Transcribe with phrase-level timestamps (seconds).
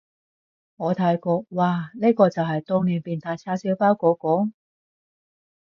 [0.77, 4.51] 我睇過，嘩，呢個就係當年變態叉燒包嗰個？